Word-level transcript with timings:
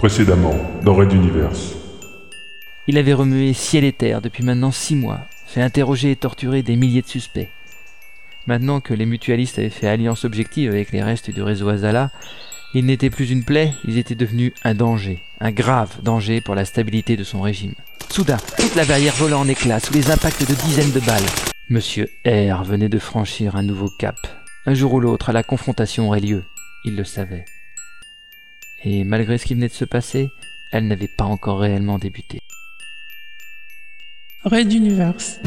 Précédemment, 0.00 0.54
dans 0.82 0.94
Red 0.94 1.12
Universe. 1.12 1.74
Il 2.86 2.96
avait 2.96 3.12
remué 3.12 3.52
ciel 3.52 3.84
et 3.84 3.92
terre 3.92 4.22
depuis 4.22 4.42
maintenant 4.42 4.70
six 4.70 4.96
mois, 4.96 5.26
fait 5.44 5.60
interroger 5.60 6.10
et 6.10 6.16
torturer 6.16 6.62
des 6.62 6.74
milliers 6.74 7.02
de 7.02 7.06
suspects. 7.06 7.50
Maintenant 8.46 8.80
que 8.80 8.94
les 8.94 9.04
mutualistes 9.04 9.58
avaient 9.58 9.68
fait 9.68 9.88
alliance 9.88 10.24
objective 10.24 10.70
avec 10.70 10.92
les 10.92 11.02
restes 11.02 11.30
du 11.30 11.42
réseau 11.42 11.68
Azala, 11.68 12.10
ils 12.72 12.86
n'étaient 12.86 13.10
plus 13.10 13.30
une 13.30 13.44
plaie, 13.44 13.74
ils 13.84 13.98
étaient 13.98 14.14
devenus 14.14 14.54
un 14.64 14.72
danger, 14.72 15.18
un 15.38 15.50
grave 15.52 15.98
danger 16.02 16.40
pour 16.40 16.54
la 16.54 16.64
stabilité 16.64 17.18
de 17.18 17.24
son 17.24 17.42
régime. 17.42 17.74
Soudain, 18.08 18.38
toute 18.56 18.76
la 18.76 18.86
barrière 18.86 19.16
vola 19.16 19.36
en 19.36 19.48
éclats 19.48 19.80
sous 19.80 19.92
les 19.92 20.10
impacts 20.10 20.48
de 20.48 20.54
dizaines 20.54 20.92
de 20.92 21.00
balles. 21.00 21.20
Monsieur 21.68 22.08
R 22.24 22.64
venait 22.64 22.88
de 22.88 22.98
franchir 22.98 23.54
un 23.54 23.62
nouveau 23.62 23.90
cap. 23.90 24.16
Un 24.64 24.72
jour 24.72 24.94
ou 24.94 25.00
l'autre, 25.00 25.30
la 25.32 25.42
confrontation 25.42 26.08
aurait 26.08 26.20
lieu. 26.20 26.44
Il 26.86 26.96
le 26.96 27.04
savait. 27.04 27.44
Et 28.82 29.04
malgré 29.04 29.36
ce 29.36 29.44
qui 29.44 29.54
venait 29.54 29.68
de 29.68 29.72
se 29.72 29.84
passer, 29.84 30.30
elle 30.72 30.86
n'avait 30.86 31.08
pas 31.08 31.24
encore 31.24 31.60
réellement 31.60 31.98
débuté. 31.98 32.40
Red 34.44 34.72
Universe. 34.72 35.38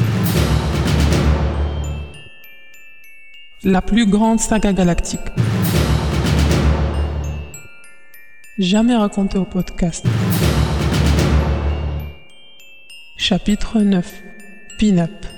La 3.64 3.82
plus 3.82 4.06
grande 4.06 4.38
saga 4.38 4.72
galactique. 4.72 5.20
Jamais 8.58 8.94
racontée 8.94 9.38
au 9.38 9.44
podcast. 9.44 10.06
Chapitre 13.16 13.80
9. 13.80 14.22
Pin-up. 14.78 15.33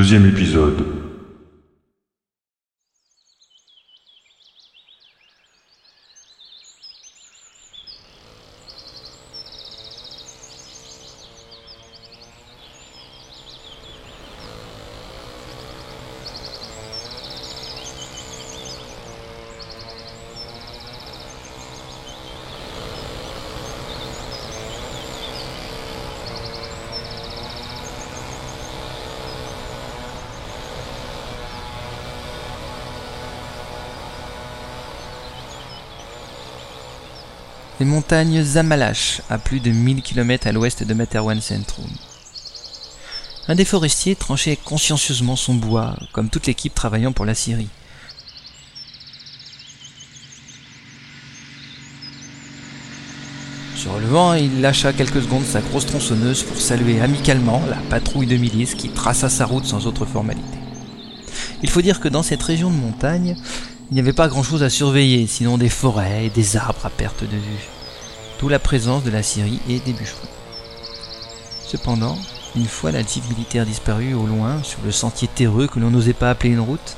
Deuxième 0.00 0.24
épisode. 0.24 0.99
Les 37.80 37.86
montagnes 37.86 38.42
Zamalash, 38.42 39.22
à 39.30 39.38
plus 39.38 39.58
de 39.58 39.70
1000 39.70 40.02
km 40.02 40.46
à 40.46 40.52
l'ouest 40.52 40.82
de 40.82 40.92
Materwan 40.92 41.40
Centrum. 41.40 41.88
Un 43.48 43.54
des 43.54 43.64
forestiers 43.64 44.16
tranchait 44.16 44.56
consciencieusement 44.56 45.34
son 45.34 45.54
bois, 45.54 45.96
comme 46.12 46.28
toute 46.28 46.46
l'équipe 46.46 46.74
travaillant 46.74 47.12
pour 47.12 47.24
la 47.24 47.34
Syrie. 47.34 47.70
Se 53.76 53.88
relevant, 53.88 54.34
il 54.34 54.60
lâcha 54.60 54.92
quelques 54.92 55.22
secondes 55.22 55.46
sa 55.46 55.62
grosse 55.62 55.86
tronçonneuse 55.86 56.42
pour 56.42 56.60
saluer 56.60 57.00
amicalement 57.00 57.62
la 57.66 57.78
patrouille 57.88 58.26
de 58.26 58.36
milice 58.36 58.74
qui 58.74 58.90
traça 58.90 59.30
sa 59.30 59.46
route 59.46 59.64
sans 59.64 59.86
autre 59.86 60.04
formalité. 60.04 60.58
Il 61.62 61.70
faut 61.70 61.80
dire 61.80 62.00
que 62.00 62.08
dans 62.08 62.22
cette 62.22 62.42
région 62.42 62.70
de 62.70 62.76
montagne, 62.76 63.36
il 63.90 63.94
n'y 63.94 64.00
avait 64.00 64.12
pas 64.12 64.28
grand-chose 64.28 64.62
à 64.62 64.70
surveiller, 64.70 65.26
sinon 65.26 65.58
des 65.58 65.68
forêts 65.68 66.26
et 66.26 66.30
des 66.30 66.56
arbres 66.56 66.86
à 66.86 66.90
perte 66.90 67.24
de 67.24 67.36
vue. 67.36 67.68
D'où 68.38 68.48
la 68.48 68.60
présence 68.60 69.02
de 69.02 69.10
la 69.10 69.22
Syrie 69.22 69.60
et 69.68 69.80
des 69.80 69.92
bûcherons. 69.92 70.28
Cependant, 71.66 72.16
une 72.54 72.68
fois 72.68 72.92
la 72.92 73.02
jeep 73.02 73.28
militaire 73.28 73.66
disparue 73.66 74.14
au 74.14 74.26
loin, 74.26 74.62
sur 74.62 74.78
le 74.84 74.92
sentier 74.92 75.28
terreux 75.28 75.66
que 75.66 75.80
l'on 75.80 75.90
n'osait 75.90 76.12
pas 76.12 76.30
appeler 76.30 76.50
une 76.50 76.60
route, 76.60 76.96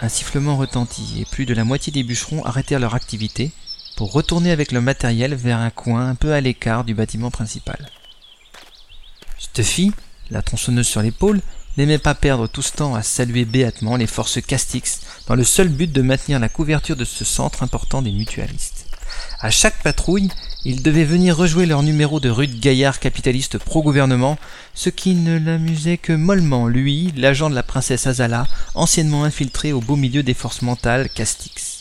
un 0.00 0.08
sifflement 0.08 0.56
retentit 0.56 1.22
et 1.22 1.24
plus 1.24 1.44
de 1.44 1.54
la 1.54 1.64
moitié 1.64 1.92
des 1.92 2.04
bûcherons 2.04 2.44
arrêtèrent 2.44 2.80
leur 2.80 2.94
activité 2.94 3.50
pour 3.96 4.12
retourner 4.12 4.52
avec 4.52 4.70
leur 4.70 4.82
matériel 4.82 5.34
vers 5.34 5.58
un 5.58 5.70
coin 5.70 6.08
un 6.08 6.14
peu 6.14 6.32
à 6.32 6.40
l'écart 6.40 6.84
du 6.84 6.94
bâtiment 6.94 7.30
principal. 7.30 7.90
Stuffy, 9.38 9.92
la 10.30 10.42
tronçonneuse 10.42 10.86
sur 10.86 11.02
l'épaule, 11.02 11.40
n'aimait 11.76 11.98
pas 11.98 12.14
perdre 12.14 12.46
tout 12.46 12.62
ce 12.62 12.72
temps 12.72 12.94
à 12.94 13.02
saluer 13.02 13.44
béatement 13.44 13.96
les 13.96 14.06
forces 14.06 14.40
Castix 14.40 15.00
dans 15.26 15.34
le 15.34 15.44
seul 15.44 15.68
but 15.68 15.90
de 15.90 16.02
maintenir 16.02 16.38
la 16.38 16.48
couverture 16.48 16.96
de 16.96 17.04
ce 17.04 17.24
centre 17.24 17.62
important 17.62 18.02
des 18.02 18.12
mutualistes. 18.12 18.86
À 19.40 19.50
chaque 19.50 19.82
patrouille, 19.82 20.30
ils 20.64 20.82
devaient 20.82 21.04
venir 21.04 21.36
rejouer 21.36 21.66
leur 21.66 21.82
numéro 21.82 22.20
de 22.20 22.28
rude 22.28 22.58
gaillard 22.58 22.98
capitaliste 22.98 23.58
pro-gouvernement, 23.58 24.38
ce 24.74 24.90
qui 24.90 25.14
ne 25.14 25.38
l'amusait 25.38 25.98
que 25.98 26.12
mollement, 26.12 26.66
lui, 26.66 27.12
l'agent 27.16 27.50
de 27.50 27.54
la 27.54 27.62
princesse 27.62 28.06
Azala, 28.06 28.46
anciennement 28.74 29.24
infiltré 29.24 29.72
au 29.72 29.80
beau 29.80 29.96
milieu 29.96 30.22
des 30.22 30.34
forces 30.34 30.62
mentales 30.62 31.08
Castix. 31.10 31.75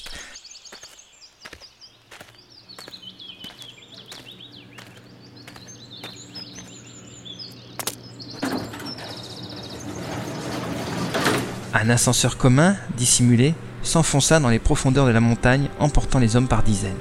Un 11.77 11.89
ascenseur 11.89 12.37
commun, 12.37 12.77
dissimulé, 12.95 13.53
s'enfonça 13.83 14.39
dans 14.39 14.47
les 14.47 14.59
profondeurs 14.59 15.05
de 15.05 15.11
la 15.11 15.19
montagne, 15.19 15.67
emportant 15.77 16.19
les 16.19 16.37
hommes 16.37 16.47
par 16.47 16.63
dizaines. 16.63 16.93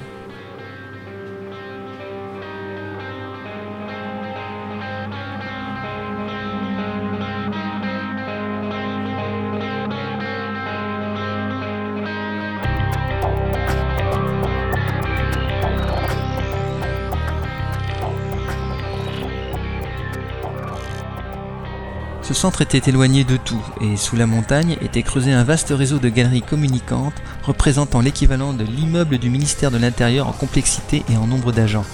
Ce 22.27 22.33
centre 22.33 22.63
était 22.63 22.89
éloigné 22.89 23.23
de 23.23 23.37
tout, 23.37 23.61
et 23.81 23.97
sous 23.97 24.15
la 24.15 24.25
montagne 24.25 24.77
était 24.81 25.03
creusé 25.03 25.31
un 25.31 25.43
vaste 25.43 25.69
réseau 25.69 25.99
de 25.99 26.09
galeries 26.09 26.41
communicantes 26.41 27.21
représentant 27.43 28.01
l'équivalent 28.01 28.51
de 28.51 28.63
l'immeuble 28.63 29.19
du 29.19 29.29
ministère 29.29 29.69
de 29.69 29.77
l'Intérieur 29.77 30.27
en 30.27 30.31
complexité 30.31 31.03
et 31.07 31.17
en 31.17 31.27
nombre 31.27 31.51
d'agents. 31.51 31.85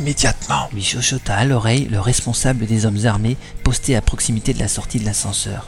Immédiatement. 0.00 0.68
Lui 0.72 0.82
chuchota 0.82 1.36
à 1.36 1.44
l'oreille 1.44 1.86
le 1.90 2.00
responsable 2.00 2.66
des 2.66 2.86
hommes 2.86 3.04
armés 3.04 3.36
posté 3.62 3.96
à 3.96 4.00
proximité 4.00 4.54
de 4.54 4.58
la 4.58 4.68
sortie 4.68 4.98
de 4.98 5.04
l'ascenseur. 5.04 5.66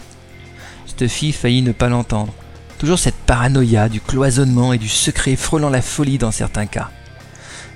Stuffy 0.87 1.33
faillit 1.33 1.63
ne 1.63 1.73
pas 1.73 1.89
l'entendre. 1.89 2.33
Toujours 2.79 2.99
cette 2.99 3.15
paranoïa 3.15 3.89
du 3.89 4.01
cloisonnement 4.01 4.73
et 4.73 4.79
du 4.79 4.89
secret 4.89 5.37
frôlant 5.37 5.71
la 5.71 5.83
folie 5.83 6.19
dans 6.19 6.33
certains 6.33 6.67
cas. 6.67 6.91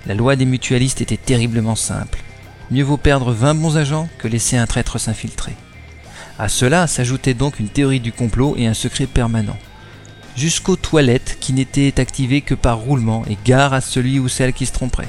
La 0.06 0.14
loi 0.14 0.34
des 0.34 0.46
mutualistes 0.46 1.00
était 1.00 1.16
terriblement 1.16 1.76
simple. 1.76 2.22
Mieux 2.70 2.84
vaut 2.84 2.96
perdre 2.96 3.32
20 3.32 3.54
bons 3.54 3.76
agents 3.76 4.08
que 4.18 4.26
laisser 4.26 4.56
un 4.56 4.66
traître 4.66 4.98
s'infiltrer. 4.98 5.54
À 6.38 6.48
cela 6.48 6.86
s'ajoutait 6.86 7.34
donc 7.34 7.60
une 7.60 7.68
théorie 7.68 8.00
du 8.00 8.12
complot 8.12 8.54
et 8.56 8.66
un 8.66 8.74
secret 8.74 9.06
permanent. 9.06 9.56
Jusqu'aux 10.36 10.76
toilettes 10.76 11.36
qui 11.38 11.52
n'étaient 11.52 12.00
activées 12.00 12.40
que 12.40 12.54
par 12.54 12.78
roulement 12.78 13.24
et 13.28 13.38
gare 13.44 13.72
à 13.72 13.80
celui 13.80 14.18
ou 14.18 14.28
celle 14.28 14.52
qui 14.52 14.66
se 14.66 14.72
tromperait. 14.72 15.08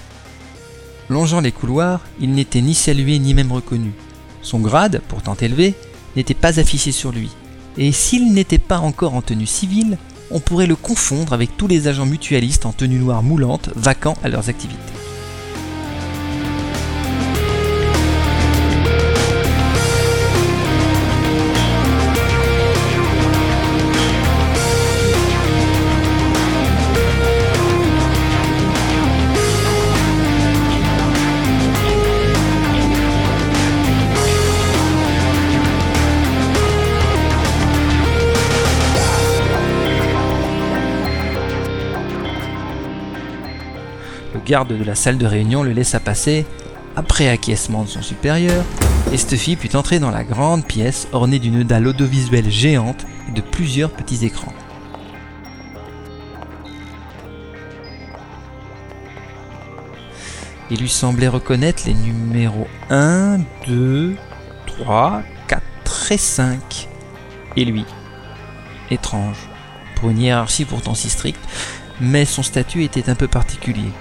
Longeant 1.09 1.39
les 1.39 1.51
couloirs, 1.51 2.01
il 2.19 2.31
n'était 2.31 2.62
ni 2.62 2.74
salué 2.74 3.18
ni 3.19 3.33
même 3.33 3.51
reconnu. 3.51 3.92
Son 4.42 4.59
grade, 4.59 5.01
pourtant 5.07 5.36
élevé, 5.36 5.74
n'était 6.15 6.33
pas 6.33 6.59
affiché 6.59 6.92
sur 6.92 7.12
lui. 7.12 7.30
Et 7.77 7.92
s'il 7.92 8.33
n'était 8.33 8.57
pas 8.57 8.80
encore 8.80 9.13
en 9.13 9.21
tenue 9.21 9.45
civile, 9.45 9.98
on 10.31 10.39
pourrait 10.39 10.68
le 10.68 10.75
confondre 10.75 11.31
avec 11.31 11.56
tous 11.56 11.68
les 11.68 11.88
agents 11.88 12.06
mutualistes 12.06 12.65
en 12.65 12.74
tenue 12.74 13.00
noire 13.00 13.24
moulante, 13.24 13.69
vacants 13.75 14.18
à 14.24 14.30
leurs 14.30 14.50
activités. 14.50 14.96
Garde 44.47 44.77
de 44.77 44.83
la 44.83 44.95
salle 44.95 45.17
de 45.17 45.25
réunion 45.25 45.61
le 45.61 45.73
laissa 45.73 45.99
passer, 45.99 46.45
après 46.95 47.27
acquiescement 47.27 47.83
de 47.83 47.89
son 47.89 48.01
supérieur, 48.01 48.63
et 49.11 49.17
Stuffy 49.17 49.57
put 49.57 49.75
entrer 49.75 49.99
dans 49.99 50.09
la 50.09 50.23
grande 50.23 50.65
pièce 50.65 51.09
ornée 51.11 51.38
d'une 51.38 51.63
dalle 51.63 51.88
audiovisuelle 51.88 52.49
géante 52.49 53.05
et 53.27 53.33
de 53.33 53.41
plusieurs 53.41 53.91
petits 53.91 54.25
écrans. 54.25 54.53
Il 60.71 60.79
lui 60.79 60.89
semblait 60.89 61.27
reconnaître 61.27 61.83
les 61.85 61.94
numéros 61.94 62.67
1, 62.89 63.39
2, 63.67 64.15
3, 64.65 65.23
4 65.47 66.11
et 66.11 66.17
5. 66.17 66.88
Et 67.57 67.65
lui. 67.65 67.85
Étrange. 68.91 69.49
Pour 69.95 70.09
une 70.09 70.19
hiérarchie 70.19 70.65
pourtant 70.65 70.94
si 70.94 71.09
stricte, 71.09 71.41
mais 71.99 72.25
son 72.25 72.44
statut 72.44 72.83
était 72.83 73.09
un 73.09 73.15
peu 73.15 73.27
particulier 73.27 73.91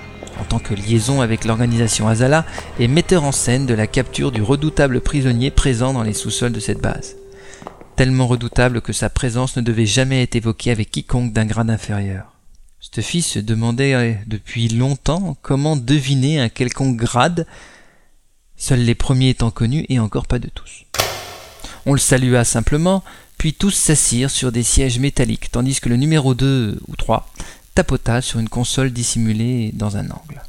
en 0.40 0.44
tant 0.44 0.58
que 0.58 0.74
liaison 0.74 1.20
avec 1.20 1.44
l'organisation 1.44 2.08
Azala 2.08 2.44
et 2.78 2.88
metteur 2.88 3.24
en 3.24 3.32
scène 3.32 3.66
de 3.66 3.74
la 3.74 3.86
capture 3.86 4.32
du 4.32 4.42
redoutable 4.42 5.00
prisonnier 5.00 5.50
présent 5.50 5.92
dans 5.92 6.02
les 6.02 6.12
sous-sols 6.12 6.52
de 6.52 6.60
cette 6.60 6.80
base. 6.80 7.16
Tellement 7.96 8.26
redoutable 8.26 8.82
que 8.82 8.92
sa 8.92 9.08
présence 9.08 9.56
ne 9.56 9.62
devait 9.62 9.86
jamais 9.86 10.22
être 10.22 10.36
évoquée 10.36 10.70
avec 10.70 10.90
quiconque 10.90 11.32
d'un 11.32 11.46
grade 11.46 11.70
inférieur. 11.70 12.32
Stuffy 12.80 13.22
se 13.22 13.38
demandait 13.38 14.20
depuis 14.26 14.68
longtemps 14.68 15.36
comment 15.42 15.76
deviner 15.76 16.38
un 16.38 16.48
quelconque 16.48 16.96
grade, 16.96 17.46
seuls 18.56 18.80
les 18.80 18.94
premiers 18.94 19.30
étant 19.30 19.50
connus 19.50 19.86
et 19.88 19.98
encore 19.98 20.26
pas 20.26 20.38
de 20.38 20.48
tous. 20.48 20.84
On 21.86 21.92
le 21.92 21.98
salua 21.98 22.44
simplement, 22.44 23.02
puis 23.38 23.54
tous 23.54 23.70
s'assirent 23.70 24.30
sur 24.30 24.52
des 24.52 24.62
sièges 24.62 24.98
métalliques, 24.98 25.50
tandis 25.50 25.80
que 25.80 25.88
le 25.88 25.96
numéro 25.96 26.34
2 26.34 26.80
ou 26.86 26.96
3 26.96 27.28
tapota 27.76 28.23
sur 28.23 28.40
une 28.40 28.49
console 28.49 28.90
dissimulée 28.90 29.70
dans 29.75 29.99
un 29.99 30.06
angle. 30.06 30.43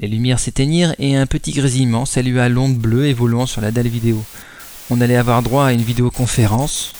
Les 0.00 0.08
lumières 0.08 0.40
s'éteignirent 0.40 0.94
et 0.98 1.14
un 1.14 1.26
petit 1.26 1.52
grésillement 1.52 2.04
salua 2.04 2.48
l'onde 2.48 2.76
bleue 2.76 3.06
évoluant 3.06 3.46
sur 3.46 3.60
la 3.60 3.70
dalle 3.70 3.86
vidéo. 3.86 4.22
On 4.90 5.00
allait 5.00 5.16
avoir 5.16 5.40
droit 5.40 5.66
à 5.66 5.72
une 5.72 5.82
vidéoconférence, 5.82 6.94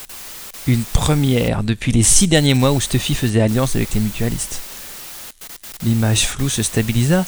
une 0.69 0.85
première 0.93 1.65
depuis 1.65 1.91
les 1.91 2.05
six 2.05 2.29
derniers 2.29 2.55
mois 2.55 2.71
où 2.71 2.81
Stuffy 2.81 3.15
faisait 3.15 3.41
alliance 3.41 3.75
avec 3.75 3.95
les 3.95 4.01
mutualistes. 4.01 4.61
L'image 5.85 6.29
floue 6.29 6.49
se 6.49 6.63
stabilisa 6.63 7.27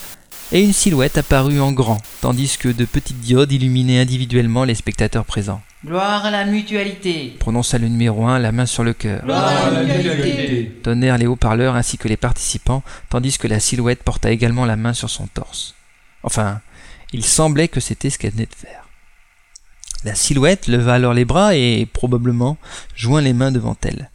et 0.53 0.63
une 0.63 0.73
silhouette 0.73 1.19
apparut 1.19 1.61
en 1.61 1.73
grand, 1.73 1.99
tandis 2.21 2.59
que 2.59 2.69
de 2.69 2.85
petites 2.85 3.21
diodes 3.21 3.51
illuminaient 3.51 4.01
individuellement 4.01 4.63
les 4.63 4.77
spectateurs 4.77 5.25
présents. 5.25 5.63
Gloire 5.85 6.25
à 6.25 6.31
la 6.31 6.45
mutualité. 6.45 7.37
Prononça 7.41 7.77
le 7.77 7.89
numéro 7.89 8.25
1, 8.25 8.39
la 8.39 8.53
main 8.53 8.67
sur 8.67 8.85
le 8.85 8.93
cœur. 8.93 9.25
Gloire 9.25 9.49
à 9.49 9.71
la 9.71 9.83
mutualité. 9.83 10.81
Tonnèrent 10.85 11.19
les 11.19 11.27
haut-parleurs 11.27 11.75
ainsi 11.75 11.99
que 11.99 12.07
les 12.07 12.17
participants, 12.17 12.85
tandis 13.11 13.37
que 13.37 13.49
la 13.49 13.59
silhouette 13.59 14.05
porta 14.05 14.31
également 14.31 14.65
la 14.65 14.77
main 14.77 14.93
sur 14.93 15.11
son 15.11 15.27
torse. 15.27 15.75
Enfin, 16.23 16.61
il 17.13 17.25
semblait 17.25 17.67
que 17.67 17.81
c'était 17.81 18.11
ce 18.11 18.19
qu'elle 18.19 18.31
venait 18.31 18.47
de 18.47 18.55
faire. 18.55 18.87
La 20.05 20.15
silhouette 20.15 20.69
leva 20.69 20.95
alors 20.95 21.15
les 21.15 21.25
bras 21.25 21.57
et, 21.57 21.85
probablement, 21.87 22.57
joint 22.95 23.21
les 23.21 23.33
mains 23.33 23.51
devant 23.51 23.77
elle. 23.83 24.09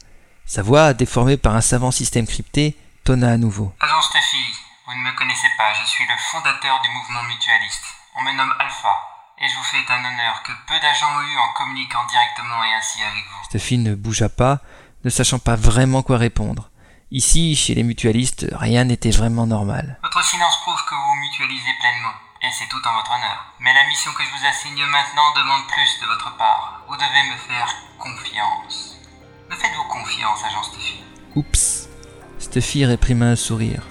Sa 0.46 0.62
voix, 0.62 0.94
déformée 0.94 1.36
par 1.36 1.54
un 1.56 1.62
savant 1.62 1.92
système 1.92 2.28
crypté, 2.28 2.78
tonna 3.04 3.32
à 3.32 3.38
nouveau. 3.38 3.74
Agent 3.82 4.02
Stuffy, 4.04 4.38
vous 4.86 4.94
ne 4.94 5.04
me 5.04 5.18
connaissez 5.18 5.48
pas, 5.58 5.74
je 5.82 5.86
suis 5.86 6.06
le 6.06 6.16
fondateur 6.32 6.82
du 6.82 6.90
mouvement 6.90 7.24
mutualiste. 7.24 7.84
On 8.16 8.24
me 8.24 8.32
nomme 8.38 8.54
Alpha, 8.58 9.17
et 9.40 9.48
je 9.48 9.56
vous 9.56 9.64
fais 9.64 9.86
un 9.90 10.00
honneur 10.04 10.42
que 10.44 10.52
peu 10.68 10.80
d'agents 10.80 11.16
ont 11.16 11.22
eu 11.22 11.38
en 11.38 11.54
communiquant 11.54 12.06
directement 12.10 12.64
et 12.64 12.74
ainsi 12.74 13.02
avec 13.04 13.24
vous. 13.24 13.44
Stuffy 13.46 13.78
ne 13.78 13.96
bougea 13.96 14.30
pas, 14.30 14.60
ne 15.04 15.10
sachant 15.10 15.40
pas 15.40 15.56
vraiment 15.56 16.02
quoi 16.02 16.18
répondre. 16.18 16.70
Ici, 17.12 17.56
chez 17.56 17.76
les 17.76 17.84
mutualistes, 17.84 18.48
rien 18.52 18.84
n'était 18.84 19.12
vraiment 19.12 19.48
normal. 19.48 20.00
Votre 20.04 20.24
silence 20.24 20.58
prouve 20.62 20.84
que 20.86 20.96
vous 20.96 21.16
mutualisez 21.22 21.74
pleinement, 21.80 22.14
et 22.42 22.52
c'est 22.52 22.68
tout 22.68 22.86
en 22.86 22.96
votre 22.96 23.12
honneur. 23.12 23.54
Mais 23.60 23.74
la 23.74 23.88
mission 23.88 24.12
que 24.12 24.24
je 24.24 24.30
vous 24.30 24.46
assigne 24.46 24.84
maintenant 24.86 25.34
demande 25.36 25.68
plus 25.68 26.02
de 26.02 26.06
votre 26.08 26.36
part. 26.36 26.82
Vous 26.90 26.96
devez 26.96 27.32
me 27.32 27.38
faire 27.38 27.74
confiance. 27.98 28.98
Me 29.50 29.56
faites-vous 29.56 29.88
confiance, 29.88 30.44
agent 30.44 30.64
Stuffy 30.64 31.04
Oups. 31.36 31.88
Stuffy 32.40 32.86
réprima 32.86 33.26
un 33.26 33.36
sourire. 33.36 33.84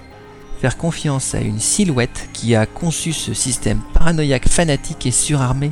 Faire 0.59 0.77
confiance 0.77 1.35
à 1.35 1.39
une 1.39 1.59
silhouette 1.59 2.29
qui 2.33 2.55
a 2.55 2.65
conçu 2.65 3.13
ce 3.13 3.33
système 3.33 3.79
paranoïaque 3.93 4.47
fanatique 4.47 5.05
et 5.05 5.11
surarmé 5.11 5.71